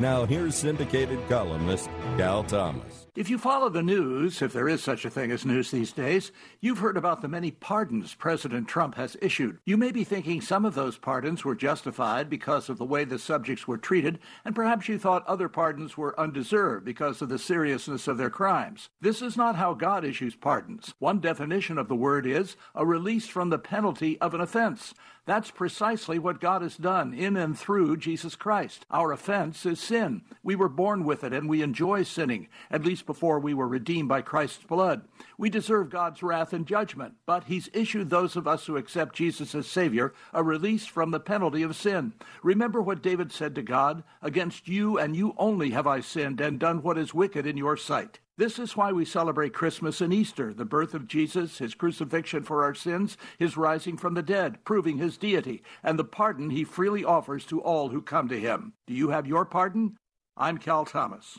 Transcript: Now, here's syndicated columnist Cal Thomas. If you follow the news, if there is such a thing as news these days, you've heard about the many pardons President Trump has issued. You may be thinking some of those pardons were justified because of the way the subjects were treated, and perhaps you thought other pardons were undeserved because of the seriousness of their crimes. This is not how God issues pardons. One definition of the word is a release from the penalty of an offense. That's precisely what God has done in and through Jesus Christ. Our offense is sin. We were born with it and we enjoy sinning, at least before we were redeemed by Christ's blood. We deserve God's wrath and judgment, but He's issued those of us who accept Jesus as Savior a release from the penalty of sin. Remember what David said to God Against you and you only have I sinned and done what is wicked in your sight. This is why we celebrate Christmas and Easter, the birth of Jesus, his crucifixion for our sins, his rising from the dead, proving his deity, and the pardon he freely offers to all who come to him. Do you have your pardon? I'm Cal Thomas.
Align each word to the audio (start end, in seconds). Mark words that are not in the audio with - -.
Now, 0.00 0.24
here's 0.24 0.56
syndicated 0.56 1.20
columnist 1.28 1.88
Cal 2.16 2.42
Thomas. 2.42 3.06
If 3.14 3.30
you 3.30 3.38
follow 3.38 3.68
the 3.68 3.82
news, 3.82 4.42
if 4.42 4.52
there 4.52 4.68
is 4.68 4.82
such 4.82 5.04
a 5.04 5.10
thing 5.10 5.30
as 5.30 5.46
news 5.46 5.70
these 5.70 5.92
days, 5.92 6.32
you've 6.60 6.80
heard 6.80 6.96
about 6.96 7.22
the 7.22 7.28
many 7.28 7.52
pardons 7.52 8.12
President 8.12 8.66
Trump 8.66 8.96
has 8.96 9.16
issued. 9.22 9.60
You 9.64 9.76
may 9.76 9.92
be 9.92 10.02
thinking 10.02 10.40
some 10.40 10.64
of 10.64 10.74
those 10.74 10.98
pardons 10.98 11.44
were 11.44 11.54
justified 11.54 12.28
because 12.28 12.68
of 12.68 12.76
the 12.76 12.84
way 12.84 13.04
the 13.04 13.20
subjects 13.20 13.68
were 13.68 13.78
treated, 13.78 14.18
and 14.44 14.52
perhaps 14.52 14.88
you 14.88 14.98
thought 14.98 15.24
other 15.28 15.48
pardons 15.48 15.96
were 15.96 16.18
undeserved 16.18 16.84
because 16.84 17.22
of 17.22 17.28
the 17.28 17.38
seriousness 17.38 18.08
of 18.08 18.18
their 18.18 18.30
crimes. 18.30 18.90
This 19.00 19.22
is 19.22 19.36
not 19.36 19.54
how 19.54 19.74
God 19.74 20.04
issues 20.04 20.34
pardons. 20.34 20.94
One 20.98 21.20
definition 21.20 21.78
of 21.78 21.86
the 21.86 21.94
word 21.94 22.26
is 22.26 22.56
a 22.74 22.84
release 22.84 23.28
from 23.28 23.50
the 23.50 23.60
penalty 23.60 24.20
of 24.20 24.34
an 24.34 24.40
offense. 24.40 24.92
That's 25.26 25.50
precisely 25.50 26.18
what 26.18 26.40
God 26.40 26.60
has 26.60 26.76
done 26.76 27.14
in 27.14 27.36
and 27.36 27.58
through 27.58 27.96
Jesus 27.96 28.36
Christ. 28.36 28.84
Our 28.90 29.12
offense 29.12 29.64
is 29.64 29.80
sin. 29.84 30.22
We 30.42 30.56
were 30.56 30.68
born 30.68 31.04
with 31.04 31.24
it 31.24 31.32
and 31.32 31.48
we 31.48 31.62
enjoy 31.62 32.02
sinning, 32.02 32.48
at 32.70 32.84
least 32.84 33.06
before 33.06 33.38
we 33.38 33.54
were 33.54 33.68
redeemed 33.68 34.08
by 34.08 34.22
Christ's 34.22 34.64
blood. 34.64 35.02
We 35.38 35.50
deserve 35.50 35.90
God's 35.90 36.22
wrath 36.22 36.52
and 36.52 36.66
judgment, 36.66 37.14
but 37.26 37.44
He's 37.44 37.68
issued 37.72 38.10
those 38.10 38.36
of 38.36 38.48
us 38.48 38.66
who 38.66 38.76
accept 38.76 39.14
Jesus 39.14 39.54
as 39.54 39.66
Savior 39.66 40.14
a 40.32 40.42
release 40.42 40.86
from 40.86 41.10
the 41.10 41.20
penalty 41.20 41.62
of 41.62 41.76
sin. 41.76 42.14
Remember 42.42 42.80
what 42.80 43.02
David 43.02 43.32
said 43.32 43.54
to 43.54 43.62
God 43.62 44.02
Against 44.22 44.68
you 44.68 44.98
and 44.98 45.14
you 45.14 45.34
only 45.36 45.70
have 45.70 45.86
I 45.86 46.00
sinned 46.00 46.40
and 46.40 46.58
done 46.58 46.82
what 46.82 46.98
is 46.98 47.14
wicked 47.14 47.46
in 47.46 47.56
your 47.56 47.76
sight. 47.76 48.20
This 48.36 48.58
is 48.58 48.76
why 48.76 48.90
we 48.90 49.04
celebrate 49.04 49.52
Christmas 49.52 50.00
and 50.00 50.12
Easter, 50.12 50.52
the 50.52 50.64
birth 50.64 50.92
of 50.92 51.06
Jesus, 51.06 51.58
his 51.58 51.76
crucifixion 51.76 52.42
for 52.42 52.64
our 52.64 52.74
sins, 52.74 53.16
his 53.38 53.56
rising 53.56 53.96
from 53.96 54.14
the 54.14 54.24
dead, 54.24 54.64
proving 54.64 54.98
his 54.98 55.16
deity, 55.16 55.62
and 55.84 55.96
the 55.96 56.04
pardon 56.04 56.50
he 56.50 56.64
freely 56.64 57.04
offers 57.04 57.46
to 57.46 57.60
all 57.60 57.90
who 57.90 58.02
come 58.02 58.26
to 58.28 58.40
him. 58.40 58.72
Do 58.88 58.94
you 58.94 59.10
have 59.10 59.28
your 59.28 59.44
pardon? 59.44 59.96
I'm 60.36 60.58
Cal 60.58 60.84
Thomas. 60.84 61.38